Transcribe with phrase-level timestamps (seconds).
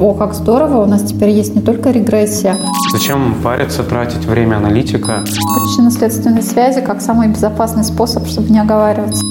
[0.00, 2.56] О, как здорово, у нас теперь есть не только регрессия.
[2.92, 5.24] Зачем париться, тратить время аналитика?
[5.24, 9.24] Причинно-следственные связи как самый безопасный способ, чтобы не оговариваться.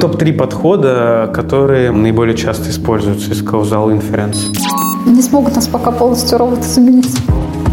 [0.00, 4.38] Топ-3 подхода, которые наиболее часто используются из Causal Inference.
[5.06, 7.16] Не смогут нас пока полностью роботы заменить.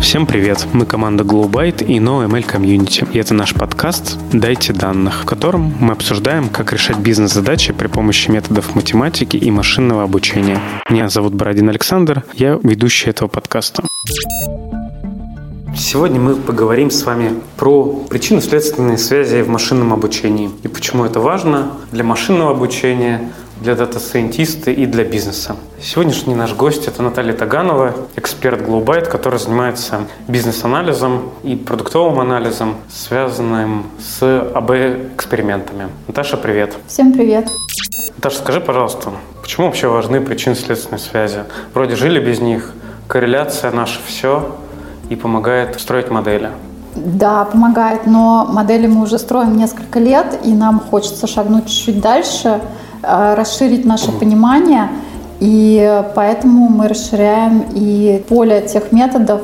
[0.06, 0.68] Всем привет!
[0.72, 3.12] Мы команда GlowByte и NoML Community.
[3.12, 8.30] И это наш подкаст «Дайте данных», в котором мы обсуждаем, как решать бизнес-задачи при помощи
[8.30, 10.60] методов математики и машинного обучения.
[10.92, 13.82] Меня зовут Бородин Александр, я ведущий этого подкаста.
[15.76, 21.72] Сегодня мы поговорим с вами про причинно-следственные связи в машинном обучении и почему это важно
[21.92, 25.56] для машинного обучения, для дата-сайентиста и для бизнеса.
[25.82, 33.86] Сегодняшний наш гость– это Наталья Таганова, эксперт Glowbyte, который занимается бизнес-анализом и продуктовым анализом, связанным
[34.00, 35.88] с АБ-экспериментами.
[36.08, 36.76] Наташа, привет.
[36.88, 37.50] Всем привет.
[38.18, 41.44] Наташа, скажи, пожалуйста, почему вообще важны причинно-следственные связи?
[41.74, 42.74] Вроде жили без них,
[43.08, 44.56] корреляция наша все
[45.10, 46.50] и помогает строить модели.
[46.96, 52.60] Да, помогает, но модели мы уже строим несколько лет, и нам хочется шагнуть чуть-чуть дальше–
[53.08, 54.90] расширить наше понимание,
[55.40, 59.42] и поэтому мы расширяем и поле тех методов,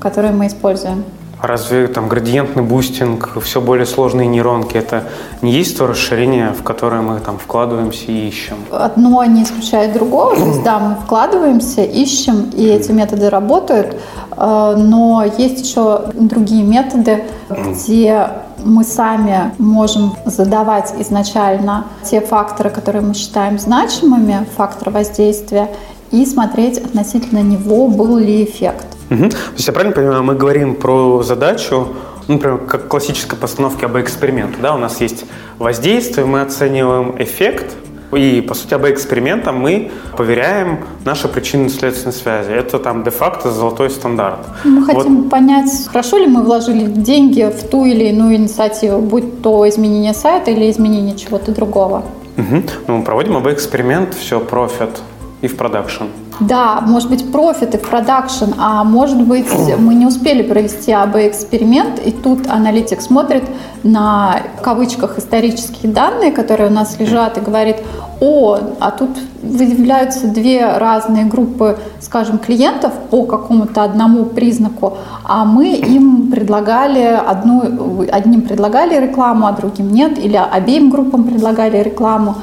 [0.00, 1.04] которые мы используем.
[1.42, 5.08] А разве там градиентный бустинг, все более сложные нейронки, это
[5.40, 8.54] не есть то расширение, в которое мы там вкладываемся и ищем?
[8.70, 10.36] Одно не исключает другого.
[10.36, 13.96] То есть, да, мы вкладываемся, ищем, и эти методы работают,
[14.36, 18.28] э, но есть еще другие методы, где
[18.64, 25.68] мы сами можем задавать изначально те факторы, которые мы считаем значимыми, факторы воздействия,
[26.12, 28.86] и смотреть относительно него, был ли эффект.
[29.12, 29.30] Угу.
[29.30, 31.88] То есть я правильно понимаю, мы говорим про задачу,
[32.28, 34.58] ну, например, как классической постановке АБ-эксперименту.
[34.62, 34.74] Да?
[34.74, 35.24] У нас есть
[35.58, 37.76] воздействие, мы оцениваем эффект,
[38.12, 42.50] и, по сути, АБ-экспериментом мы проверяем наши причинно-следственные связи.
[42.50, 44.40] Это там де-факто золотой стандарт.
[44.64, 45.30] Мы хотим вот.
[45.30, 50.50] понять, хорошо ли мы вложили деньги в ту или иную инициативу, будь то изменение сайта
[50.50, 52.04] или изменение чего-то другого.
[52.36, 52.62] Угу.
[52.86, 54.90] Ну, мы проводим АБ-эксперимент, все, профит
[55.40, 56.04] и в продакшн.
[56.40, 59.46] Да, может быть, профит и продакшн, а может быть,
[59.78, 63.44] мы не успели провести АБ-эксперимент, и тут аналитик смотрит
[63.82, 67.76] на, в кавычках, исторические данные, которые у нас лежат, и говорит,
[68.20, 69.10] о, а тут
[69.42, 78.04] выявляются две разные группы, скажем, клиентов по какому-то одному признаку, а мы им предлагали одну,
[78.10, 82.36] одним предлагали рекламу, а другим нет, или обеим группам предлагали рекламу,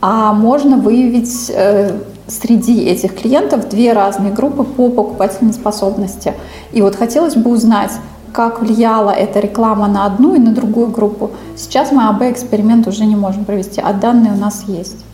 [0.00, 1.92] а можно выявить э,
[2.28, 6.34] среди этих клиентов две разные группы по покупательной способности.
[6.72, 7.92] И вот хотелось бы узнать,
[8.32, 11.30] как влияла эта реклама на одну и на другую группу.
[11.56, 15.04] Сейчас мы АБ-эксперимент уже не можем провести, а данные у нас есть.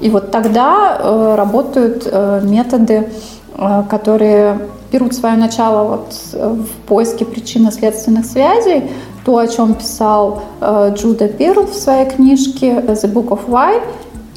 [0.00, 3.08] И вот тогда э, работают э, методы,
[3.56, 4.60] э, которые
[4.92, 8.84] берут свое начало вот э, в поиске причинно-следственных связей,
[9.24, 13.82] то, о чем писал э, Джуда Перл в своей книжке «The Book of Why»,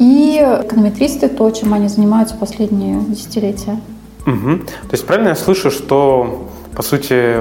[0.02, 3.80] и эконометристы, то, чем они занимаются последние десятилетия.
[4.26, 4.58] Угу.
[4.66, 7.36] То есть правильно я слышу, что, по сути,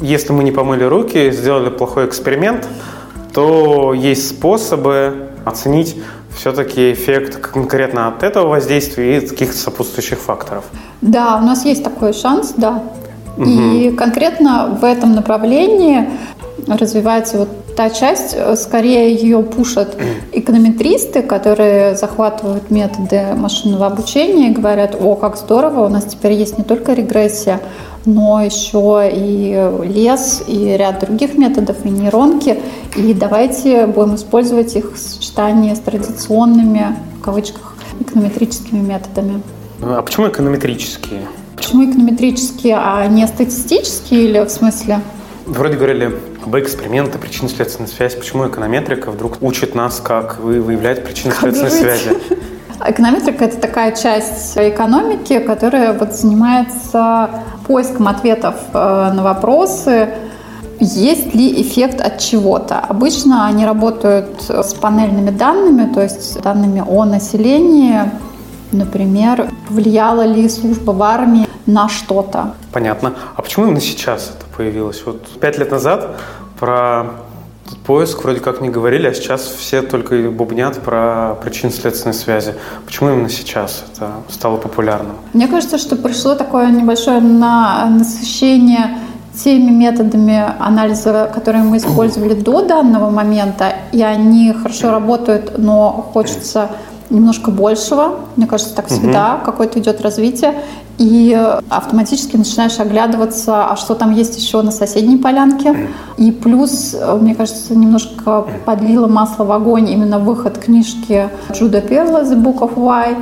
[0.00, 2.66] если мы не помыли руки, сделали плохой эксперимент,
[3.32, 5.96] то есть способы оценить
[6.36, 10.64] все-таки эффект конкретно от этого воздействия и каких-то сопутствующих факторов.
[11.02, 12.82] Да, у нас есть такой шанс, да.
[13.36, 13.48] Угу.
[13.48, 16.10] И конкретно в этом направлении
[16.66, 19.96] развивается вот та часть, э, скорее ее пушат
[20.32, 26.58] эконометристы, которые захватывают методы машинного обучения и говорят, о, как здорово, у нас теперь есть
[26.58, 27.60] не только регрессия,
[28.04, 32.58] но еще и лес, и ряд других методов, и нейронки.
[32.96, 39.42] И давайте будем использовать их в сочетании с традиционными, в кавычках, эконометрическими методами.
[39.80, 41.22] А почему эконометрические?
[41.56, 45.00] Почему эконометрические, а не статистические или в смысле?
[45.46, 46.12] Вроде говорили
[46.46, 48.14] об эксперименты, причинно-следственная связь.
[48.14, 52.10] Почему эконометрика вдруг учит нас, как выявлять причинно-следственные связи?
[52.84, 57.30] Эконометрика– это такая часть экономики, которая вот занимается
[57.66, 60.08] поиском ответов э, на вопросы,
[60.80, 62.80] есть ли эффект от чего-то.
[62.80, 68.00] Обычно они работают с панельными данными, то есть данными о населении,
[68.72, 72.54] например, повлияла ли служба в армии на что-то.
[72.72, 73.14] Понятно.
[73.36, 75.02] А почему именно сейчас это появилось?
[75.04, 76.16] Вот пять лет назад
[76.58, 77.06] про
[77.86, 82.54] поиск вроде как не говорили, а сейчас все только и бубнят про причинно-следственные связи.
[82.86, 85.16] Почему именно сейчас это стало популярным?
[85.32, 88.98] Мне кажется, что пришло такое небольшое на насыщение
[89.42, 96.68] теми методами анализа, которые мы использовали до данного момента, и они хорошо работают, но хочется
[97.10, 98.16] немножко большего.
[98.36, 99.44] Мне кажется, так всегда угу.
[99.44, 100.54] какое-то идет развитие.
[100.98, 101.36] И
[101.68, 105.88] автоматически начинаешь оглядываться, а что там есть еще на соседней полянке.
[106.16, 112.40] И плюс, мне кажется, немножко подлила масло в огонь именно выход книжки Джуда Перла «The
[112.40, 113.16] Book of Why»,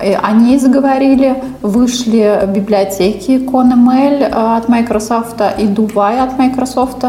[0.00, 7.04] о ней заговорили, вышли библиотеки ConML э, от Microsoft и Duvai от Microsoft,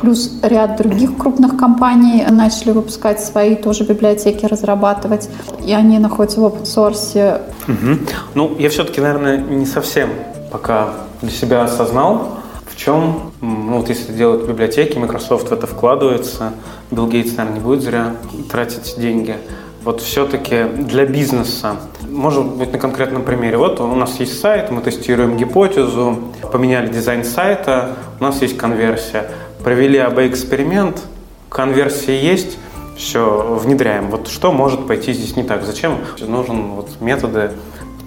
[0.00, 5.28] плюс ряд других крупных компаний начали выпускать свои тоже библиотеки, разрабатывать,
[5.64, 7.40] и они находятся в open source.
[7.68, 7.98] Угу.
[8.34, 10.10] Ну, я все-таки, наверное, не совсем
[10.50, 10.90] пока
[11.22, 16.52] для себя осознал, в чем, ну вот если делают библиотеки, Microsoft в это вкладывается,
[16.90, 18.16] Билл Гейтс, наверное, не будет зря
[18.50, 19.36] тратить деньги.
[19.84, 21.76] Вот все-таки для бизнеса
[22.10, 23.56] может быть, на конкретном примере.
[23.56, 26.18] Вот у нас есть сайт, мы тестируем гипотезу,
[26.52, 29.30] поменяли дизайн сайта, у нас есть конверсия.
[29.62, 31.02] Провели АБ-эксперимент,
[31.50, 32.58] конверсия есть,
[32.96, 34.10] все, внедряем.
[34.10, 35.64] Вот что может пойти здесь не так?
[35.64, 37.52] Зачем нужен вот методы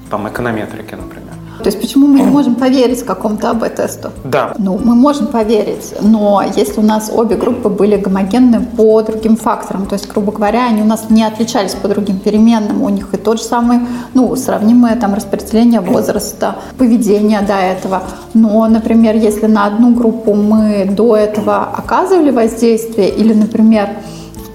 [0.10, 1.33] там, эконометрики, например?
[1.64, 4.12] То есть почему мы не можем поверить какому-то АБ-тесту?
[4.24, 4.54] Да.
[4.58, 9.86] Ну, мы можем поверить, но если у нас обе группы были гомогенны по другим факторам,
[9.86, 13.18] то есть, грубо говоря, они у нас не отличались по другим переменным, у них и
[13.18, 13.80] тот же самый,
[14.14, 18.04] ну, сравнимое там распределение возраста, поведения до этого.
[18.34, 23.90] Но, например, если на одну группу мы до этого оказывали воздействие, или, например,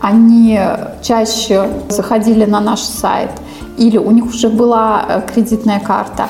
[0.01, 0.61] они
[1.03, 3.31] чаще заходили на наш сайт,
[3.79, 6.29] или у них уже была э, кредитная карта,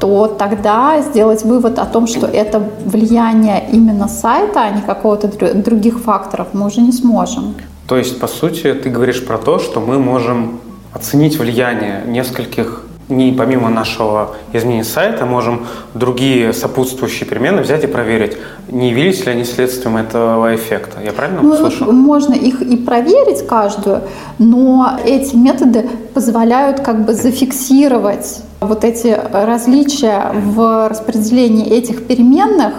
[0.00, 5.98] то тогда сделать вывод о том, что это влияние именно сайта, а не какого-то других
[6.00, 7.54] факторов, мы уже не сможем.
[7.88, 10.60] То есть, по сути, ты говоришь про то, что мы можем
[10.92, 18.36] оценить влияние нескольких не помимо нашего изменения сайта, можем другие сопутствующие перемены взять и проверить,
[18.68, 21.00] не явились ли они следствием этого эффекта.
[21.04, 21.92] Я правильно ну, услышал?
[21.92, 24.02] Можно их и проверить каждую,
[24.38, 32.74] но эти методы позволяют как бы зафиксировать вот эти различия в распределении этих переменных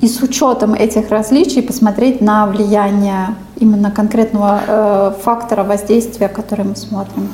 [0.00, 6.76] и с учетом этих различий посмотреть на влияние именно конкретного э, фактора воздействия, который мы
[6.76, 7.28] смотрим.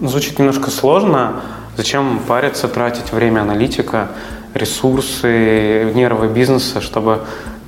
[0.00, 1.40] Звучит немножко сложно.
[1.76, 4.08] Зачем париться, тратить время аналитика,
[4.54, 7.20] ресурсы, нервы бизнеса, чтобы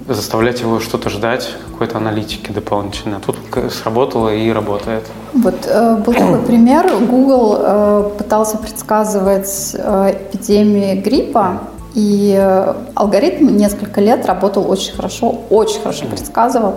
[0.09, 3.19] заставлять его что-то ждать, какой-то аналитики дополнительной.
[3.25, 3.37] Тут
[3.73, 5.03] сработало и работает.
[5.33, 6.87] Вот э, был такой пример.
[7.01, 11.63] Google э, пытался предсказывать э, эпидемии гриппа,
[11.97, 16.75] и э, алгоритм несколько лет работал очень хорошо, очень хорошо предсказывал.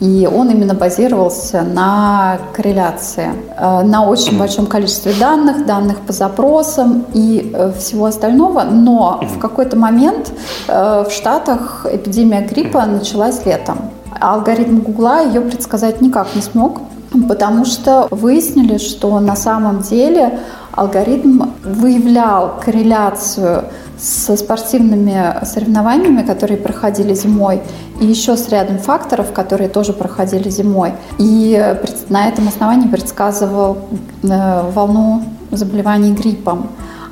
[0.00, 7.06] И он именно базировался на корреляции, э, на очень большом количестве данных, данных по запросам
[7.14, 8.62] и э, всего остального.
[8.62, 10.32] Но в какой-то момент
[10.68, 13.90] э, в Штатах эпидемия гриппа началась летом.
[14.20, 16.80] Алгоритм Гугла ее предсказать никак не смог,
[17.26, 20.40] потому что выяснили, что на самом деле
[20.72, 23.64] алгоритм выявлял корреляцию
[23.98, 27.62] с спортивными соревнованиями, которые проходили зимой,
[28.00, 30.92] и еще с рядом факторов, которые тоже проходили зимой.
[31.18, 31.76] И
[32.08, 33.78] на этом основании предсказывал
[34.22, 36.68] э, волну заболеваний гриппом.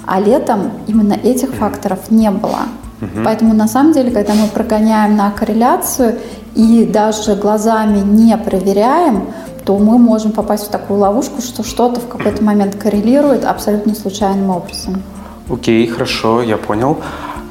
[0.07, 2.61] А летом именно этих факторов не было.
[3.01, 3.25] Угу.
[3.25, 6.19] Поэтому на самом деле, когда мы прогоняем на корреляцию
[6.55, 9.29] и даже глазами не проверяем,
[9.65, 14.51] то мы можем попасть в такую ловушку, что что-то в какой-то момент коррелирует абсолютно случайным
[14.51, 15.03] образом.
[15.51, 16.99] Окей, хорошо, я понял.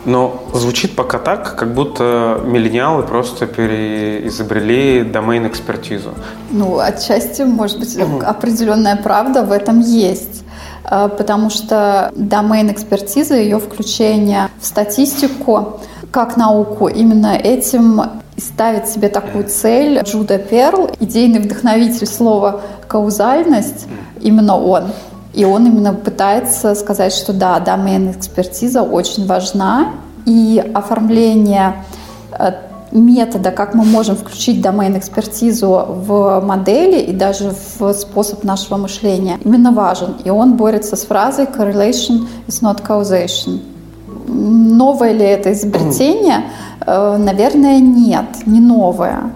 [0.05, 6.09] Но звучит пока так, как будто миллениалы просто переизобрели домен-экспертизу.
[6.51, 10.43] Ну, отчасти, может быть, определенная правда в этом есть.
[10.83, 15.79] А, потому что домен-экспертиза, ее включение в статистику
[16.11, 18.01] как науку, именно этим
[18.37, 23.87] ставит себе такую цель Джуда Перл, идейный вдохновитель слова «каузальность»,
[24.19, 24.91] именно он–
[25.33, 29.93] и он именно пытается сказать, что да, домен-экспертиза очень важна,
[30.25, 31.83] и оформление
[32.31, 32.53] э,
[32.91, 39.71] метода, как мы можем включить домен-экспертизу в модели и даже в способ нашего мышления, именно
[39.71, 40.15] важен.
[40.23, 43.59] И он борется с фразой «correlation is not causation».
[44.27, 46.45] Новое ли это изобретение?
[46.85, 49.31] Э, наверное, нет, не новое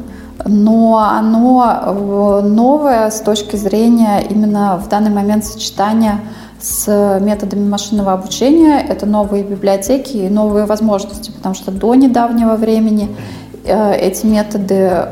[0.47, 6.21] но оно э, новое с точки зрения именно в данный момент сочетания
[6.59, 8.79] с методами машинного обучения.
[8.79, 13.15] Это новые библиотеки и новые возможности, потому что до недавнего времени
[13.65, 15.09] э, эти методы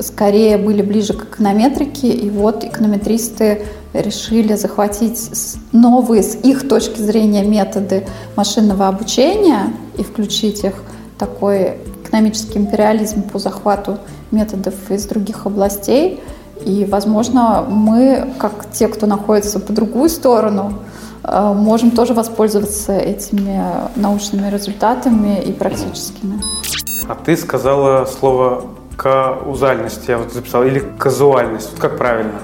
[0.00, 5.30] скорее были ближе к эконометрике, и вот эконометристы решили захватить
[5.72, 8.06] новые с их точки зрения методы
[8.36, 10.74] машинного обучения и включить их
[11.16, 13.98] в такой экономический империализм по захвату
[14.30, 16.20] методов из других областей.
[16.64, 20.72] И, возможно, мы, как те, кто находится по другую сторону,
[21.22, 23.62] э, можем тоже воспользоваться этими
[23.94, 26.40] научными результатами и практическими.
[27.08, 28.64] А ты сказала слово
[28.96, 31.70] каузальность, я вот записал, или казуальность.
[31.70, 32.40] Вот как правильно?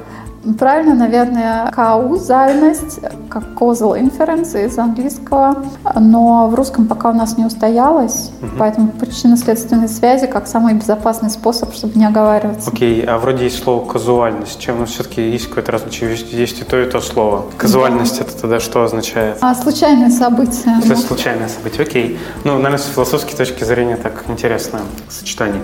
[0.59, 5.65] Правильно, наверное, каузальность, как causal inference из английского,
[5.99, 8.51] но в русском пока у нас не устоялось, угу.
[8.59, 12.71] поэтому причинно-следственные связи как самый безопасный способ, чтобы не оговариваться.
[12.71, 16.81] Окей, а вроде есть слово казуальность, чем ну, все-таки есть какое-то различие, есть и то,
[16.81, 17.47] и то слово.
[17.57, 18.25] Казуальность да.
[18.25, 19.39] это тогда что означает?
[19.41, 20.77] А, случайное событие.
[20.85, 22.19] Это случайное событие, окей.
[22.45, 25.63] Ну, наверное, с философской точки зрения так интересное сочетание.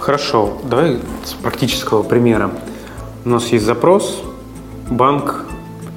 [0.00, 2.50] Хорошо, давай с практического примера.
[3.22, 4.22] У нас есть запрос,
[4.88, 5.44] банк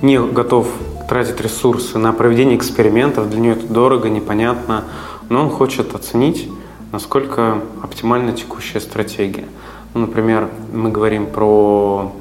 [0.02, 0.68] не готов
[1.08, 4.84] тратить ресурсы на проведение экспериментов, для него это дорого, непонятно,
[5.30, 6.50] но он хочет оценить,
[6.92, 9.46] насколько оптимальна текущая стратегия.
[9.94, 12.12] Ну, например, мы говорим про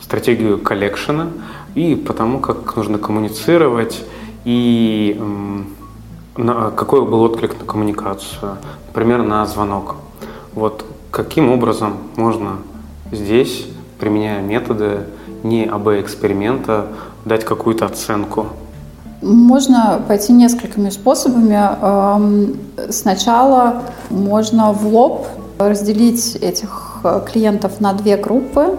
[0.00, 1.30] стратегию коллекшена
[1.74, 4.04] и потому, как нужно коммуницировать
[4.44, 5.20] и
[6.36, 9.96] на, какой был отклик на коммуникацию, например, на звонок.
[10.52, 12.58] Вот каким образом можно
[13.10, 13.66] здесь
[14.04, 14.98] применяя методы
[15.42, 16.88] не АБ-эксперимента,
[17.24, 18.48] дать какую-то оценку?
[19.22, 21.58] Можно пойти несколькими способами.
[21.80, 22.56] Эм,
[22.90, 25.26] сначала можно в лоб
[25.58, 28.78] разделить этих э, клиентов на две группы.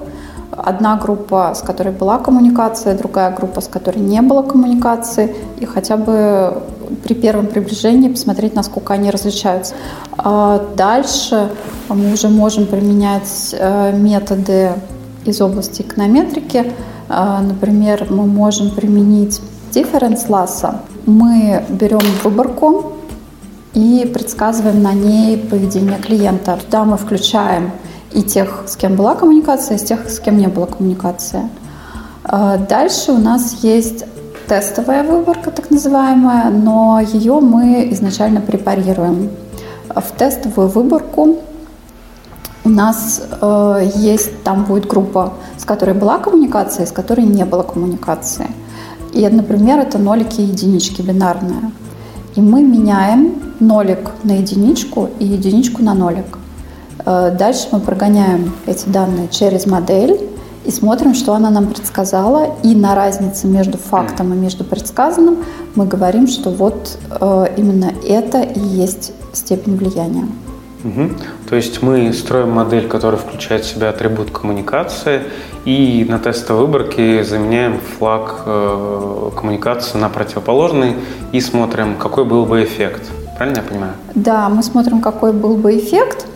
[0.51, 5.97] Одна группа, с которой была коммуникация, другая группа, с которой не было коммуникации, и хотя
[5.97, 6.61] бы
[7.03, 9.73] при первом приближении посмотреть, насколько они различаются.
[10.17, 11.49] А дальше
[11.89, 14.73] мы уже можем применять э, методы
[15.25, 16.71] из области эконометрики.
[17.09, 19.41] А, например, мы можем применить
[19.71, 20.81] difference ласса.
[21.05, 22.93] Мы берем выборку
[23.73, 26.57] и предсказываем на ней поведение клиента.
[26.63, 27.71] Туда мы включаем
[28.11, 31.49] и тех, с кем была коммуникация, и тех, с кем не была коммуникация.
[32.23, 34.05] А, дальше у нас есть
[34.47, 39.29] тестовая выборка, так называемая, но ее мы изначально препарируем.
[39.89, 41.37] В тестовую выборку
[42.65, 47.61] у нас э, есть, там будет группа, с которой была коммуникация, с которой не было
[47.61, 48.47] коммуникации.
[49.13, 51.71] И, например, это нолики и единички бинарные.
[52.35, 56.39] И мы меняем нолик на единичку и единичку на нолик.
[57.05, 60.19] Э, дальше мы прогоняем эти данные через модель
[60.65, 62.55] и смотрим, что она нам предсказала.
[62.63, 65.37] И на разнице между фактом и между предсказанным
[65.75, 70.27] мы говорим, что вот э, именно это и есть степень влияния.
[70.85, 71.09] Угу.
[71.49, 75.23] То есть мы строим модель, которая включает в себя атрибут коммуникации,
[75.65, 80.95] и на тестовой выборке заменяем флаг э, коммуникации на противоположный
[81.31, 83.01] и смотрим, какой был бы эффект.
[83.35, 83.93] Правильно я понимаю?
[84.13, 86.27] Да, мы смотрим, какой был бы эффект.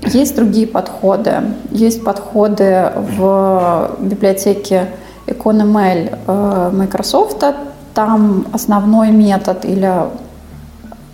[0.00, 1.42] Есть другие подходы.
[1.70, 4.88] Есть подходы в библиотеке
[5.26, 7.44] EconoML э, Microsoft.
[7.92, 9.92] Там основной метод или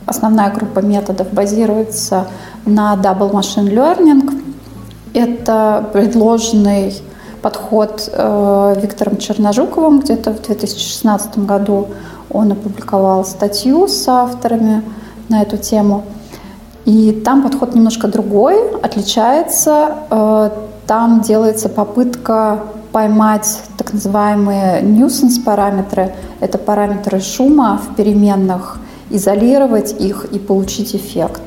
[0.06, 2.26] основная группа методов базируется
[2.66, 4.42] на Double Machine Learning.
[5.14, 6.94] Это предложенный
[7.42, 11.88] подход э, Виктором Черножуковым где-то в 2016 году.
[12.30, 14.82] Он опубликовал статью с авторами
[15.28, 16.04] на эту тему.
[16.84, 19.94] И там подход немножко другой, отличается.
[20.10, 20.50] Э,
[20.86, 22.60] там делается попытка
[22.92, 26.14] поймать так называемые nuisance параметры.
[26.40, 28.78] Это параметры шума в переменных,
[29.14, 31.42] изолировать их и получить эффект.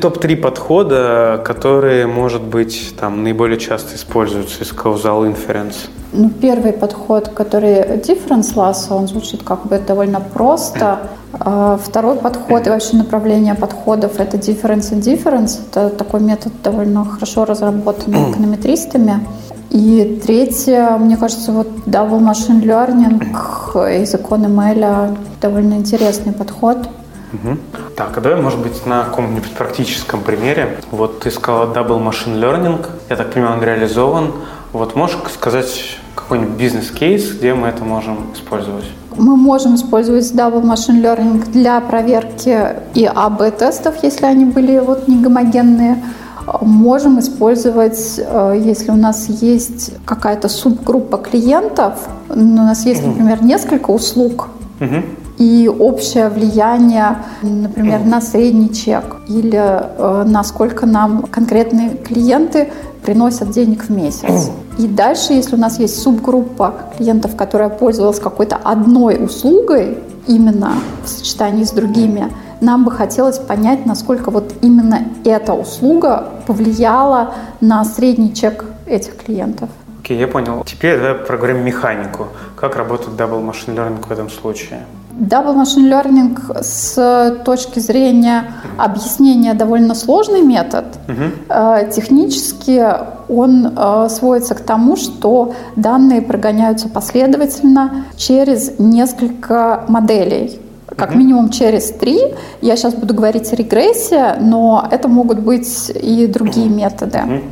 [0.00, 5.88] Топ-3 подхода, которые, может быть, там наиболее часто используются из causal inference.
[6.12, 11.00] Ну, первый подход, который difference loss, он звучит как бы довольно просто.
[11.32, 15.58] А второй подход и вообще направление подходов– это difference and difference.
[15.70, 19.20] Это такой метод довольно хорошо разработанный эконометристами.
[19.70, 26.78] И третье, мне кажется, вот double machine learning из иконы Мэля довольно интересный подход–
[27.32, 27.56] Угу.
[27.96, 30.78] Так, а давай, может быть, на каком-нибудь практическом примере.
[30.90, 34.32] Вот ты сказала Double Machine Learning, я так понимаю, он реализован.
[34.72, 38.84] Вот можешь сказать какой-нибудь бизнес-кейс, где мы это можем использовать?
[39.16, 42.58] Мы можем использовать Double Machine Learning для проверки
[42.94, 46.02] и АБ-тестов, если они были вот не гомогенные.
[46.60, 53.90] Можем использовать, э, если у нас есть какая-то субгруппа клиентов, у нас есть, например, несколько
[53.90, 54.48] услуг,
[54.80, 55.02] угу
[55.40, 62.68] и общее влияние, например, на средний чек или э, насколько нам конкретные клиенты
[63.02, 64.50] приносят денег в месяц.
[64.78, 71.08] И дальше, если у нас есть субгруппа клиентов, которая пользовалась какой-то одной услугой, именно в
[71.08, 72.30] сочетании с другими,
[72.60, 79.68] нам бы хотелось понять, насколько вот именно эта услуга повлияла на средний чек этих клиентов.
[80.00, 80.64] Окей, я понял.
[80.64, 82.28] Теперь давай проговорим механику.
[82.56, 84.80] Как работает Double Machine Learning в этом случае?
[85.12, 90.86] Double Machine Learning с точки зрения объяснения довольно сложный метод.
[91.08, 91.90] Угу.
[91.92, 92.82] Технически
[93.28, 100.58] он э, сводится к тому, что данные прогоняются последовательно через несколько моделей
[100.96, 102.18] как минимум через три.
[102.60, 107.42] Я сейчас буду говорить регрессия, но это могут быть и другие методы.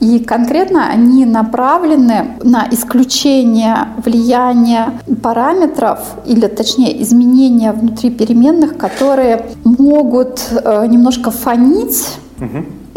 [0.00, 10.40] И конкретно они направлены на исключение влияния параметров, или точнее изменения внутри переменных, которые могут
[10.52, 12.16] э, немножко фонить.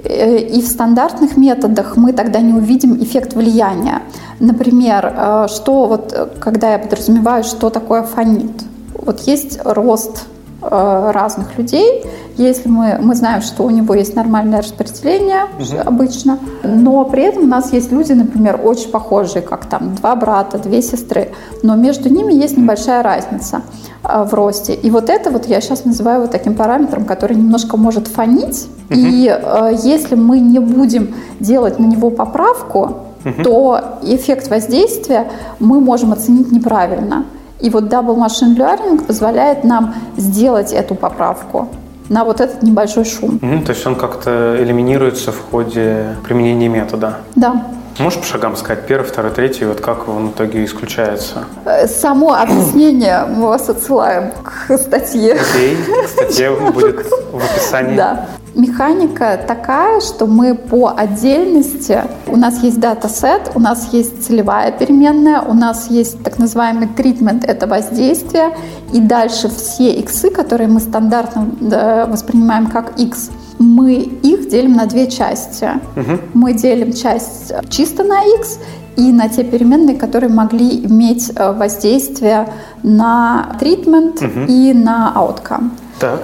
[0.03, 4.03] Э, и в стандартных методах мы тогда не увидим эффект влияния.
[4.39, 8.51] Например, э, что вот, когда я подразумеваю, что такое фонит.
[8.93, 10.25] Вот есть рост
[10.63, 12.03] Э, разных людей.
[12.38, 15.81] Если мы, мы знаем, что у него есть нормальное распределение угу.
[15.83, 20.60] обычно, но при этом у нас есть люди, например, очень похожие, как там два брата,
[20.60, 21.31] две сестры,
[21.63, 23.63] но между ними есть небольшая разница
[24.03, 24.75] э, в росте.
[24.75, 28.67] И вот это вот я сейчас называю вот таким параметром, который немножко может фонить.
[28.91, 29.00] Угу.
[29.00, 33.43] И э, если мы не будем делать на него поправку, угу.
[33.43, 37.25] то эффект воздействия мы можем оценить неправильно.
[37.61, 41.69] И вот Double Machine Learning позволяет нам сделать эту поправку
[42.09, 43.39] на вот этот небольшой шум.
[43.41, 47.19] Mm, то есть он как-то элиминируется в ходе применения метода?
[47.35, 47.63] Да.
[47.99, 51.45] Можешь по шагам сказать первый, второй, третий, вот как он в итоге исключается?
[51.65, 55.33] Э, само объяснение мы вас отсылаем к статье.
[55.33, 56.07] Окей, okay.
[56.07, 57.05] статья будет
[57.41, 57.98] в описании.
[57.98, 58.25] Да.
[58.53, 65.41] Механика такая, что мы по отдельности, у нас есть датасет, у нас есть целевая переменная,
[65.41, 68.55] у нас есть так называемый тритмент, это воздействие,
[68.91, 75.07] и дальше все иксы, которые мы стандартно воспринимаем как x, мы их делим на две
[75.07, 75.69] части.
[75.95, 76.19] Угу.
[76.33, 78.60] Мы делим часть чисто на x
[78.98, 82.50] и на те переменные, которые могли иметь э, воздействие
[82.83, 84.41] на тритмент угу.
[84.48, 85.69] и на outcome.
[86.00, 86.21] Так.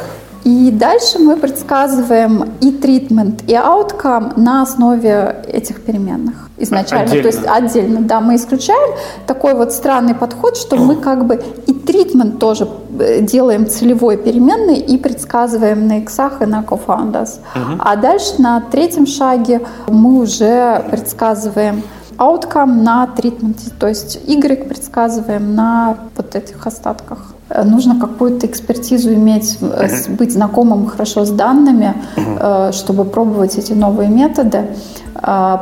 [0.47, 7.03] И дальше мы предсказываем и тритмент, и outcome на основе этих переменных изначально.
[7.03, 7.29] Отдельно.
[7.29, 8.95] То есть отдельно, да, мы исключаем
[9.25, 12.65] такой вот странный подход, что мы как бы и тритмент тоже
[12.97, 17.39] э, делаем целевой переменной и предсказываем на иксах и на cofounders.
[17.53, 17.79] Угу.
[17.79, 21.83] А дальше на третьем шаге мы уже предсказываем
[22.17, 27.33] outcome на тритменте, то есть Y предсказываем на вот этих остатках.
[27.49, 33.73] Э, нужно какую-то экспертизу иметь, э, быть знакомым хорошо с данными, э, чтобы пробовать эти
[33.73, 34.67] новые методы,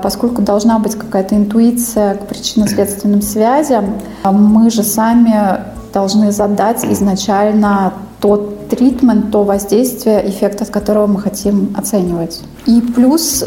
[0.04, 3.86] поскольку должна быть какая-то интуиция к причинно-следственным связям.
[4.26, 5.62] Мы же сами
[5.94, 7.94] должны задать изначально
[8.26, 12.42] тот тритмент, то воздействие, эффект от которого мы хотим оценивать.
[12.66, 13.46] И плюс,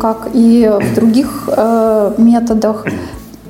[0.00, 1.48] как и в других
[2.18, 2.84] методах,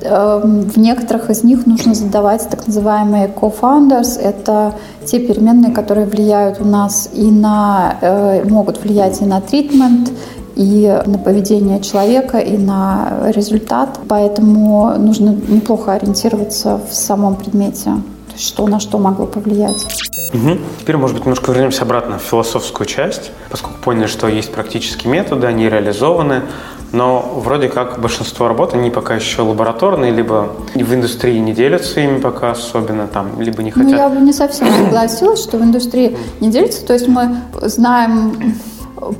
[0.01, 4.19] Эм, в некоторых из них нужно задавать так называемые co-founders.
[4.19, 4.73] Это
[5.05, 10.11] те переменные, которые влияют у нас и на, э, могут влиять и на тритмент,
[10.55, 13.99] и на поведение человека, и на результат.
[14.07, 17.91] Поэтому нужно неплохо ориентироваться в самом предмете,
[18.37, 19.85] что на что могло повлиять.
[20.33, 20.57] Угу.
[20.81, 25.47] Теперь, может быть, немножко вернемся обратно в философскую часть, поскольку поняли, что есть практические методы,
[25.47, 26.43] они реализованы,
[26.91, 32.19] но вроде как большинство работ, они пока еще лабораторные, либо в индустрии не делятся ими
[32.19, 33.89] пока особенно, там, либо не хотят.
[33.89, 36.85] Ну, я бы не совсем согласилась, что в индустрии не делятся.
[36.85, 38.55] То есть мы знаем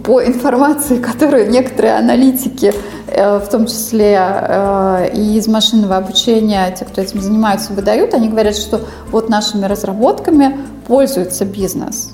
[0.04, 2.74] по информации, которую некоторые аналитики,
[3.08, 8.30] э, в том числе э, и из машинного обучения, те, кто этим занимаются, выдают, они
[8.30, 12.12] говорят, что вот нашими разработками пользуется бизнес.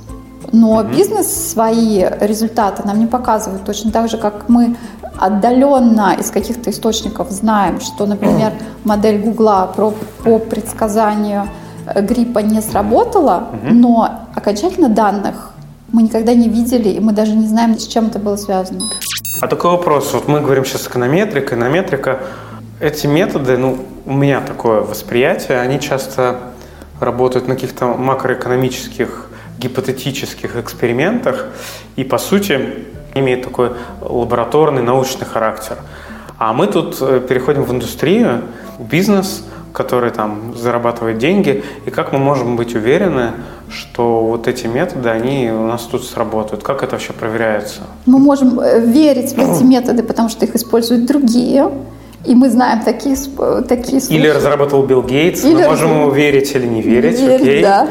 [0.52, 0.96] Но mm-hmm.
[0.96, 4.76] бизнес свои результаты нам не показывает точно так же, как мы
[5.18, 11.48] отдаленно из каких-то источников знаем, что, например, модель Гугла про, по предсказанию
[11.86, 13.72] э, гриппа не сработала, mm-hmm.
[13.72, 15.53] но окончательно данных
[15.94, 18.82] мы никогда не видели, и мы даже не знаем, с чем это было связано.
[19.42, 20.12] А такой вопрос.
[20.14, 22.20] Вот мы говорим сейчас эконометрика, эконометрика.
[22.82, 26.52] Эти методы, ну, у меня такое восприятие, они часто
[27.00, 29.30] работают на каких-то макроэкономических,
[29.60, 31.48] гипотетических экспериментах
[31.96, 35.78] и, по сути, имеют такой лабораторный, научный характер.
[36.40, 38.42] А мы тут э, переходим в индустрию,
[38.80, 43.32] в бизнес, который там зарабатывает деньги, и как мы можем быть уверены,
[43.70, 46.64] что вот эти методы, они у нас тут сработают?
[46.64, 47.82] Как это вообще проверяется?
[48.06, 51.72] Мы можем э, верить в эти методы, потому что их используют другие.
[52.26, 53.18] И мы знаем такие,
[53.68, 54.16] такие случаи.
[54.16, 57.20] Или разработал Билл Гейтс, или мы можем ему верить или не верить.
[57.20, 57.88] Верить, да.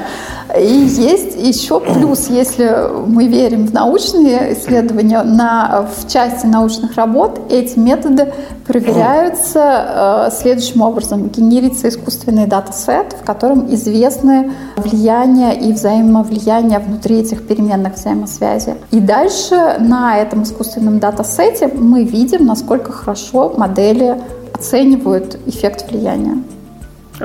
[0.58, 7.40] И есть еще плюс, если мы верим в научные исследования, на, в части научных работ
[7.50, 8.32] эти методы
[8.66, 11.28] проверяются э, следующим образом.
[11.28, 18.76] Генерится искусственный датасет, в котором известны влияния и взаимовлияния внутри этих переменных взаимосвязи.
[18.90, 24.20] И дальше на этом искусственном датасете мы видим, насколько хорошо модели
[24.52, 26.38] оценивают эффект влияния.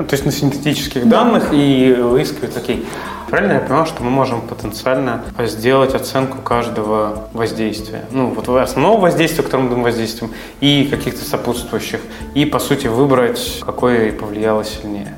[0.04, 1.24] То есть на синтетических да.
[1.24, 2.86] данных и выискивают, окей,
[3.28, 8.06] Правильно я понимаю, что мы можем потенциально сделать оценку каждого воздействия?
[8.10, 12.00] Ну, вот основного воздействия, которым мы думаем воздействием, и каких-то сопутствующих,
[12.34, 15.14] и, по сути, выбрать, какое повлияло сильнее.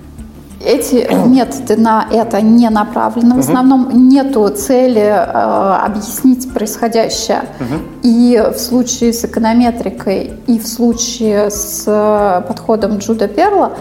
[0.63, 3.37] Эти методы на это не направлены.
[3.37, 7.45] В основном нету цели э, объяснить происходящее.
[8.03, 13.73] И в случае с эконометрикой, и в случае с э, подходом Джуда Перла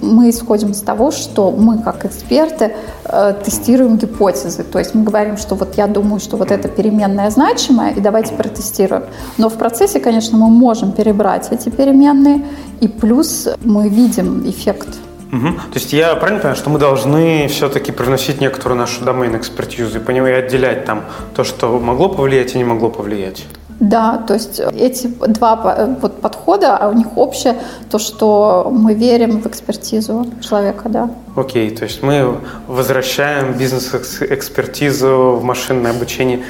[0.00, 4.62] мы исходим из того, что мы, как эксперты, э, тестируем гипотезы.
[4.62, 8.34] То есть мы говорим, что вот я думаю, что вот это переменная значимая, и давайте
[8.34, 9.04] протестируем.
[9.36, 12.46] Но в процессе, конечно, мы можем перебрать эти переменные,
[12.80, 14.88] и плюс мы видим эффект
[15.34, 15.48] Угу.
[15.72, 20.12] То есть я правильно понимаю, что мы должны все-таки привносить некоторую нашу домен-экспертизу и по
[20.12, 23.44] нему и отделять там то, что могло повлиять и не могло повлиять?
[23.80, 27.56] Да, то есть эти два вот подхода, а у них общее
[27.90, 31.10] то, что мы верим в экспертизу человека, да.
[31.34, 32.36] Окей, то есть мы
[32.68, 36.44] возвращаем бизнес-экспертизу в машинное обучение.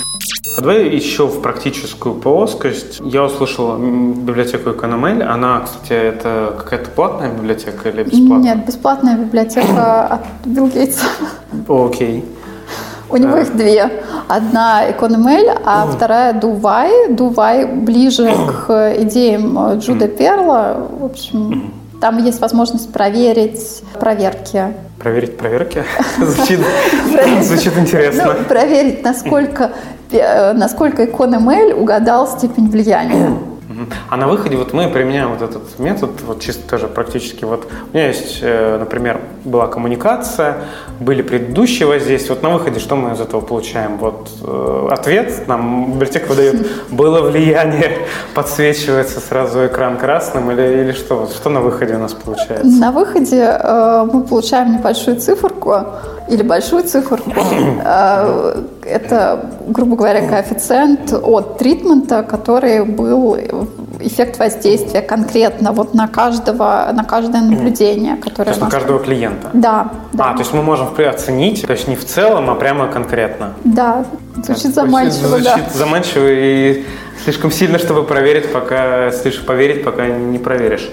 [0.56, 3.00] А давай еще в практическую плоскость.
[3.04, 5.22] Я услышал библиотеку Economel.
[5.22, 8.54] Она, кстати, это какая-то платная библиотека или бесплатная?
[8.54, 11.06] Нет, бесплатная библиотека от Билл Гейтса.
[11.68, 12.24] Окей.
[13.10, 13.90] У него их две.
[14.28, 17.08] Одна Economel, а вторая Дувай.
[17.08, 18.32] Дувай ближе
[18.66, 20.86] к идеям Джуда Перла.
[21.00, 24.72] В общем, там есть возможность проверить проверки.
[25.00, 25.84] Проверить проверки?
[26.18, 26.60] Звучит,
[27.42, 28.36] звучит интересно.
[28.38, 30.03] Ну, проверить, насколько Э,
[30.54, 33.38] насколько икон угадал степень влияния.
[34.10, 37.44] А на выходе вот мы применяем вот этот метод, вот чисто тоже практически.
[37.44, 40.56] Вот у меня есть, э, например, была коммуникация,
[41.00, 42.34] были предыдущие воздействия.
[42.34, 43.98] Вот на выходе что мы из этого получаем?
[43.98, 51.28] Вот э, ответ нам библиотека выдает, было влияние, подсвечивается сразу экран красным или, или что?
[51.34, 52.66] Что на выходе у нас получается?
[52.66, 55.84] На выходе э, мы получаем небольшую циферку
[56.28, 57.32] или большую циферку.
[57.84, 63.36] Э, это, грубо говоря, коэффициент от тритмента, который был
[64.00, 68.44] эффект воздействия конкретно вот на каждого, на каждое наблюдение, которое...
[68.44, 69.50] То есть на каждого клиента?
[69.52, 70.30] Да, да.
[70.30, 73.54] А, то есть мы можем оценить, то есть не в целом, а прямо конкретно?
[73.64, 74.04] Да,
[74.42, 75.78] звучит заманчиво, Звучит да.
[75.78, 76.84] заманчиво и
[77.24, 80.90] слишком сильно, чтобы проверить, пока, слишком поверить, пока не проверишь.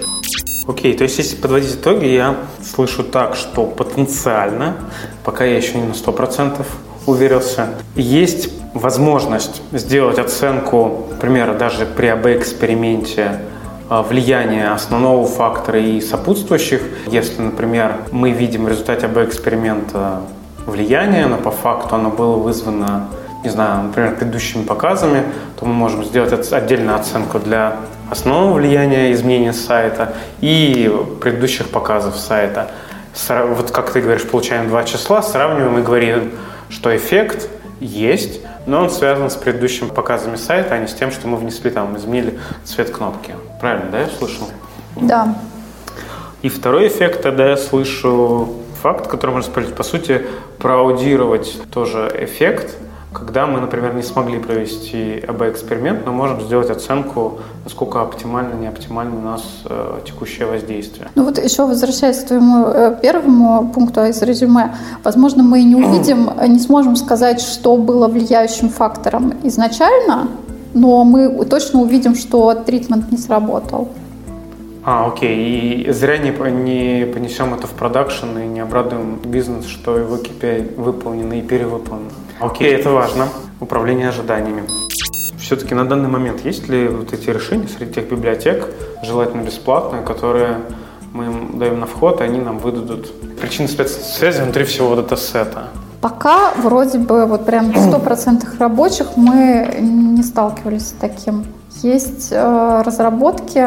[0.66, 4.76] Окей, то есть если подводить итоги, я слышу так, что потенциально,
[5.24, 6.64] пока я еще не на 100%
[7.06, 13.40] уверился, есть возможность сделать оценку, например, даже при АБ-эксперименте
[13.88, 16.80] а, влияния основного фактора и сопутствующих.
[17.08, 20.20] Если, например, мы видим в результате АБ-эксперимента
[20.66, 23.08] влияние, но по факту оно было вызвано,
[23.42, 25.24] не знаю, например, предыдущими показами,
[25.58, 27.78] то мы можем сделать отдельную оценку для
[28.12, 32.70] основного влияния изменения сайта и предыдущих показов сайта.
[33.28, 36.32] Вот как ты говоришь, получаем два числа, сравниваем и говорим,
[36.68, 37.48] что эффект
[37.80, 41.70] есть, но он связан с предыдущими показами сайта, а не с тем, что мы внесли
[41.70, 43.34] там, изменили цвет кнопки.
[43.60, 44.46] Правильно, да, я слышал?
[44.96, 45.34] Да.
[46.42, 50.26] И второй эффект, тогда я слышу факт, который можно использовать, по сути,
[50.58, 52.76] проаудировать тоже эффект–
[53.12, 59.16] когда мы, например, не смогли провести АБ-эксперимент, мы можем сделать оценку, насколько оптимально, не оптимально
[59.16, 61.08] у нас э, текущее воздействие.
[61.14, 66.30] Ну вот еще возвращаясь к твоему э, первому пункту из резюме, возможно, мы не увидим,
[66.48, 70.28] не сможем сказать, что было влияющим фактором изначально,
[70.74, 73.88] но мы точно увидим, что тритмент не сработал.
[74.84, 75.84] А, окей.
[75.84, 80.80] И зря не, не понесем это в продакшн и не обрадуем бизнес, что его KPI
[80.80, 82.10] выполнены и перевыполнены.
[82.42, 83.28] Окей, это важно.
[83.60, 84.64] Управление ожиданиями.
[85.38, 88.68] Все-таки на данный момент есть ли вот эти решения среди тех библиотек,
[89.04, 90.58] желательно бесплатные, которые
[91.12, 95.68] мы им даем на вход, и они нам выдадут причины связи внутри всего датасета?
[96.00, 101.44] Пока вроде бы вот прям в 100% рабочих мы не сталкивались с таким.
[101.82, 103.64] Есть э, разработки,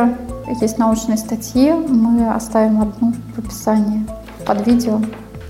[0.59, 4.05] есть научные статьи, мы оставим одну в описании
[4.45, 4.99] под видео.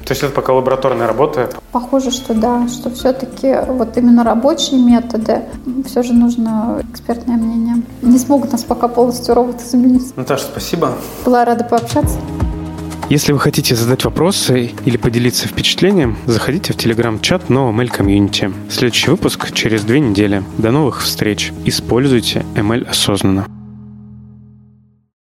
[0.06, 1.50] То есть это пока лабораторная работа?
[1.72, 5.42] Похоже, что да, что все-таки вот именно рабочие методы,
[5.86, 7.84] все же нужно экспертное мнение.
[8.04, 10.16] Не смогут нас пока полностью роботы заменить.
[10.16, 10.94] Наташа, спасибо.
[11.26, 12.20] Была рада пообщаться.
[13.10, 18.52] Если вы хотите задать вопросы или поделиться впечатлением, заходите в телеграм-чат нового ML комьюнити.
[18.70, 20.44] Следующий выпуск через две недели.
[20.58, 21.52] До новых встреч.
[21.66, 23.46] Используйте ML осознанно.